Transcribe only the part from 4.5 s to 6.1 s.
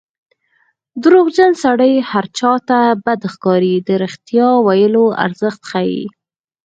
ویلو ارزښت ښيي